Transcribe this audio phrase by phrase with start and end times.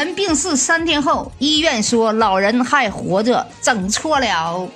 [0.00, 4.66] 人病逝三天后，医院说老人还活着，整错了。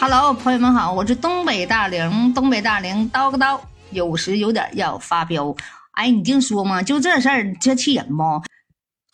[0.00, 3.60] Hello，朋友们好，我是东北大玲，东北大玲叨个叨，
[3.90, 5.54] 有时有点要发飙。
[5.90, 8.42] 哎，你净说嘛，就这事儿，这气人不？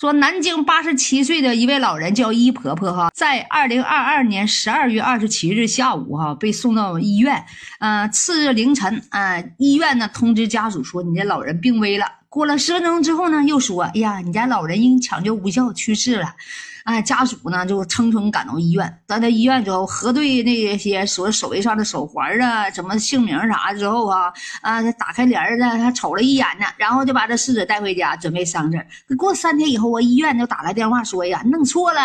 [0.01, 7.45] 说南京八十七岁的一位老人叫一婆婆哈，在二零二二年十二月二十七日下午哈被送到医院，
[7.81, 12.07] 呃，次日凌晨啊，医院呢通知家属说你的老人病危了。
[12.31, 16.33] 过了十分钟之后呢，又说，哎呀，你家老人因抢救无效去世了。
[16.85, 32.01] 哎，家属呢就匆匆赶到医院，到到医院之后核对那些所手围上的手环啊，什么姓名啥之后啊，啊，打开帘儿呢，他瞅了一眼呢，然后就把这逝者带回家，准备丧事过三天以后啊，医院就打来电话说呀，弄错了，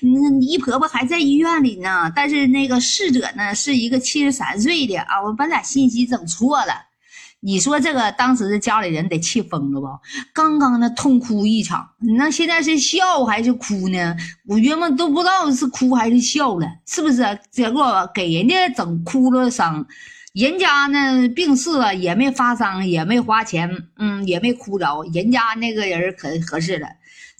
[0.00, 6.93] 你你姨婆婆还在医院里呢，但是那个逝者呢是一个七十三岁的啊，我把俩信息整错了。
[7.44, 10.00] 你说这个当时的家里人得气疯了吧？
[10.32, 11.86] 刚刚那痛哭一场，
[12.16, 14.16] 那现在是笑还是哭呢？
[14.46, 17.38] 我原本都不知道是哭还是笑了，是不是？
[17.50, 19.86] 结果给人家整哭了伤，
[20.32, 26.88] 人家呢病逝了也没发丧，也没花钱，嗯，也没哭着，人家那个人可合适了。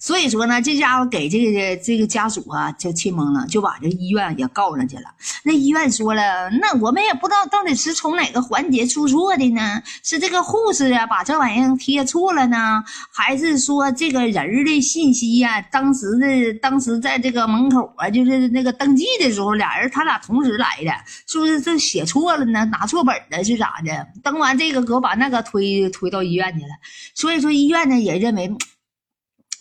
[0.04, 5.04] 所以说呢，这家伙给这个这个家属啊就气懵了，就把这医院也告上去了。
[5.42, 9.82] 那医院说了，那我们也不知道到底是从哪个环节出错的呢？
[10.02, 15.58] 是这个护士啊把这玩意儿贴错了呢，还是说这个人的信息呀？
[15.72, 20.92] 当时的当时在这个门口啊，就是那个登记的时候，俩人他俩同时来的，
[21.26, 22.62] 是不是这写错了呢？
[22.66, 24.06] 拿错本了是咋的？
[24.22, 26.72] 登完这个，给我把那个推推到医院去了。
[27.14, 28.54] 所以说医院呢也认为。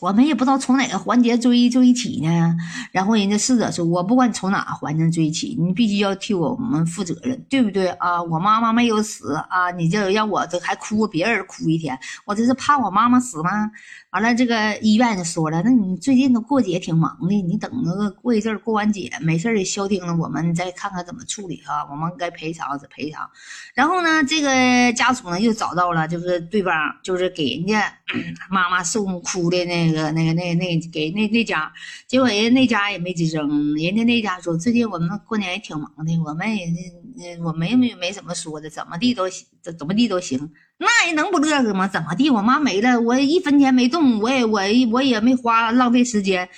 [0.04, 2.58] 我们也不知道从哪个环节追追起呢，
[2.92, 8.22] 然后人家逝者说：“我不管你从哪个环节追起，你必须要替我们负责任，对不对啊？
[8.22, 13.72] 我妈妈没有死啊，你就让我这还哭别人哭一天，我这是怕我妈妈死吗？”
[14.14, 21.88] 完了，这个医院就说了：“那你最近都过节挺忙的，你等那个过一阵儿过完节没事也消停了，我们再看看怎么处理哈。
[21.90, 23.28] 我们该赔偿是赔偿。
[23.74, 27.92] 然后呢，这个家属呢又找到了，就是对方就是给人家
[28.52, 31.74] 妈妈送哭的那个那个那那给那那家，
[32.06, 33.50] 结果人家那家也没吱声。
[33.74, 39.24] 人家那家说最近我们过年也挺忙的，我们也我没没没怎么说的，怎么地都
[39.64, 41.88] 怎怎么地都行。”那也能不乐呵吗？
[41.88, 42.30] 怎么地？
[42.30, 44.62] 我妈没了，我一分钱没动，我也我
[44.92, 46.50] 我也没花，浪费时间。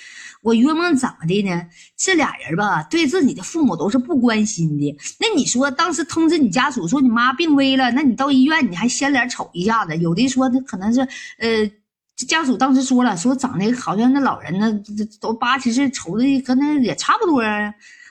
[0.42, 1.62] 我约摸怎么的呢？
[1.96, 4.96] 这俩人吧，对自己的父母都是不关心的。
[5.18, 9.96] 那你说，当时通知你家属说你妈病危了，那你到医院你还先脸瞅一下子？
[9.96, 11.00] 有的说那可能是
[11.38, 11.68] 呃，
[12.28, 14.80] 家属当时说了，说长得好像那老人呢，
[15.20, 17.42] 都八七十，瞅的跟那也差不多。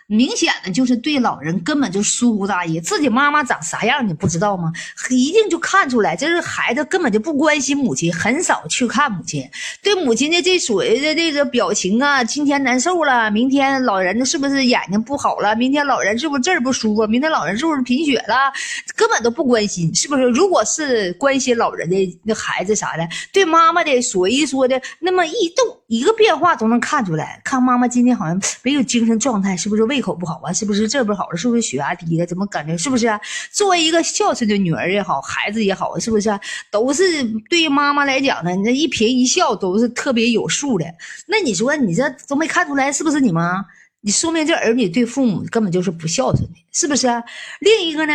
[0.08, 4.72] 明显的就是对老人根本就疏忽大意，自己妈妈长啥样你不知道吗？
[5.10, 9.50] 一定就看出来，这是孩子根本就不关心母亲，很少去看母亲，
[9.82, 15.56] 对母亲的这所谓的这个表情啊，今天难受了，明天老人是不是眼睛不好了？
[15.56, 17.08] 明天老人是不是这儿不舒服？
[17.08, 18.54] 明天老人是不是贫血了？
[18.96, 20.22] 根本都不关心，是不是？
[20.26, 29.95] 如果是关心老人的那孩子啥的，对妈妈的所一说的那么一动一个变化都能看出来，看妈妈今天好像没有精神状态，是不是为？
[29.96, 31.38] 胃口不好啊，是不是这不好了？
[31.38, 32.26] 是不是血压低了？
[32.26, 33.08] 怎么感觉是不是？
[33.50, 36.38] 作为一个孝顺的女儿也好，孩子也好，是不是？
[36.70, 40.86] 都是对妈妈来讲呢，你这一颦一笑都是特别有数的。
[41.28, 43.66] 那你说你这都没看出来，是不是你妈？
[44.02, 47.08] 你说明这儿女对父母根本就是不孝顺的，是不是？
[47.62, 48.14] 另一个呢？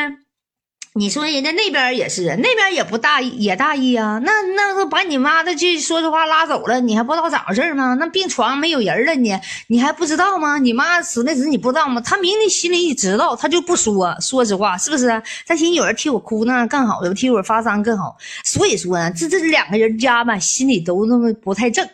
[0.94, 4.20] 你说人家那边也是，那边也不大，也大意啊。
[4.24, 7.94] 那那都把你妈的去说实话拉走了，你还不知道咋回事吗？
[7.94, 9.32] 那病床没有人了，你
[9.68, 10.58] 你还不知道吗？
[10.58, 12.00] 你妈死那时你不知道吗？
[12.00, 14.16] 他明明心里知道，他就不说。
[14.20, 15.22] 说实话，是不是？
[15.46, 18.16] 他心有人替我哭那更好，有替我发丧更好。
[18.44, 21.88] 所以说呢，这这两个人家吧，心里都那么不太正。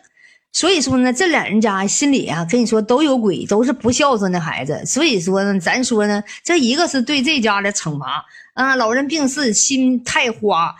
[0.53, 4.83] 所以说呢，这俩人家心里啊，跟你说都有鬼，都是不孝顺的孩子。
[4.85, 8.25] 所以说呢，咱说呢，这一个是对这家的惩罚。
[8.53, 10.75] 啊，老人病逝心太花，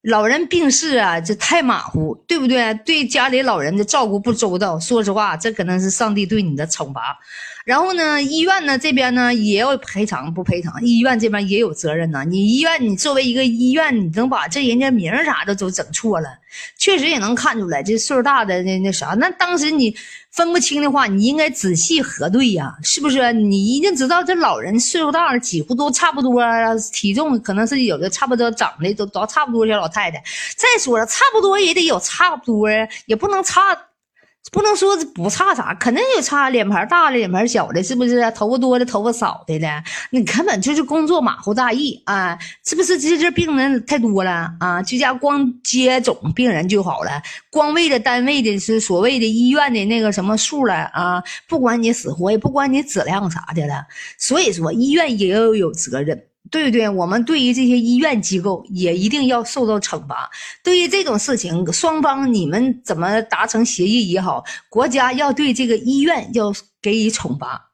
[0.00, 2.72] 老人病逝啊，这太马虎，对不对？
[2.86, 7.18] 对家里老人的照顾不周到，说实话，这可能是上帝对你的惩罚。
[7.66, 10.82] 然后呢，医院呢这边呢也要赔偿不赔偿？
[10.82, 12.24] 医院这边也有责任呢。
[12.24, 16.30] 你医院，你作为一个医院，你能把这人家名啥的都整错了，
[16.76, 19.08] 确实也能看出来，这岁数大的那那啥。
[19.18, 19.94] 那当时你
[20.30, 23.32] 分不清的话，你应该仔细核对呀，是不是？
[23.32, 26.42] 你一定知道这老人岁数大了，几乎都差不多，
[26.92, 29.66] 体重可能是有的差不多，长得都都差不多。
[29.66, 30.22] 小老太太，
[30.56, 32.68] 再说了，差不多也得有差不多，
[33.06, 33.76] 也不能差。
[34.50, 38.30] 不能说不差啥，肯定有差，脸盘大的，脸盘小的，是不是？
[38.32, 42.38] 头发多的，头发少的了，你根本就是工作马虎大意啊！
[42.64, 42.98] 是不是？
[42.98, 44.82] 这这病人太多了啊！
[44.82, 51.22] 居家光接种病人就好了，光为了单位的是所谓的医院的那个什么数了啊！
[51.48, 53.84] 不管你死活，也不管你质量啥的了。
[54.18, 56.27] 所以说，医院也要有责任。
[56.50, 56.88] 对不对？
[56.88, 60.30] 我们对于这些医院机构也一定要受到惩罚。
[60.62, 67.70] 对于这种事情，双方你们怎么达成协议也好，国家要对这个医院要给予惩罚，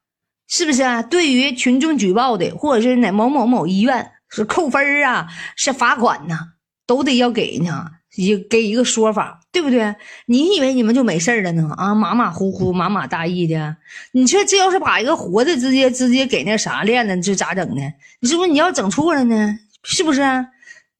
[0.49, 1.03] 是不是啊？
[1.03, 6.39] 对于群众举报的，或者是哪某某某医院是扣分啊，是罚款呢，
[6.87, 7.87] 都得要给呢。
[8.17, 9.95] 一给一个说法，对不对？
[10.27, 11.71] 你以为你们就没事了呢？
[11.77, 13.77] 啊，马马虎虎、马马大意的。
[14.13, 17.83] 你说这要是把一个活的直接直接给那啥练了，这咋整呢？
[18.21, 19.59] 你是不是你要整错了呢？
[19.83, 20.23] 是不是？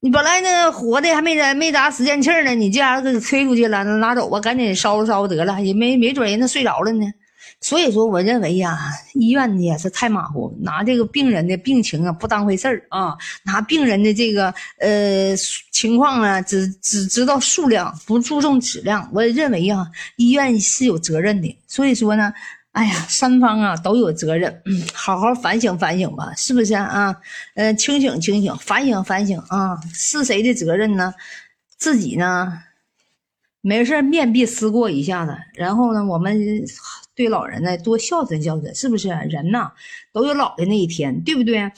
[0.01, 7.05] 你本来那活的还没咋没咋使劲气呢，你这样给推出去了，拿走吧，赶紧烧了烧得了，也没没准人家睡着了呢。
[7.61, 8.77] 所以说，我认为呀，
[9.13, 15.35] 医院也是太马虎，拿这个病人的病情啊不当回事儿啊，拿病人的这个呃
[15.71, 19.09] 情况啊只只知道数量，不注重质量。
[19.11, 21.57] 我认为呀，医院是有责任的。
[21.65, 22.31] 所以说呢，
[22.73, 27.15] 哎呀，三方啊都有责任，嗯，好好反省反省吧，是不是啊？
[27.55, 31.11] 呃，清醒清醒，反省反省啊，是谁的责任呢？
[31.77, 32.59] 自己呢，
[33.61, 36.63] 没事面壁思过一下子，然后呢，我们。
[37.15, 39.07] 对老人呢，多孝顺孝顺，是不是？
[39.07, 39.71] 人呢，
[40.11, 41.71] 都有老的那一天，对不对？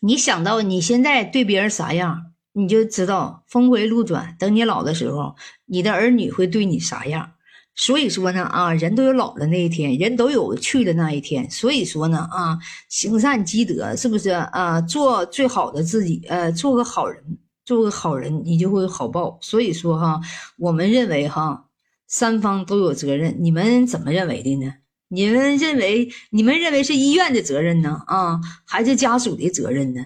[0.00, 4.36] 你想到你现在对别人啥样，你就知道峰回路转。
[4.38, 5.34] 等你老的时候，
[5.64, 7.32] 你的儿女会对你啥样？
[7.74, 11.50] 所以说呢，啊，人都有老的那一天，人都有去的那一天。
[11.50, 12.58] 所以说呢，啊，
[12.90, 14.30] 行善积德，是不是？
[14.30, 17.24] 啊，做最好的自己，呃，做个好人，
[17.64, 19.38] 做个好人，你就会有好报。
[19.40, 20.20] 所以说哈，
[20.58, 21.68] 我们认为哈。
[22.12, 24.74] 三方都有责任，你们怎么认为的呢？
[25.08, 28.02] 你们认为你们认为是医院的责任呢？
[28.06, 30.04] 啊，还是家属的责任呢？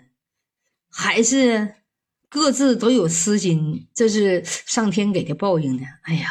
[0.88, 1.74] 还是
[2.28, 3.88] 各自都有私心？
[3.92, 5.82] 这是上天给的报应呢？
[6.02, 6.28] 哎呀，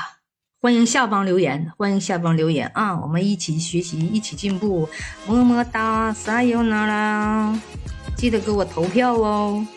[0.61, 2.97] 欢迎下方留言，欢迎下方留言啊！
[3.01, 4.87] 我们一起学习，一起进步，
[5.27, 7.61] 么么哒，撒由那啦！
[8.15, 9.67] 记得给我投票哦。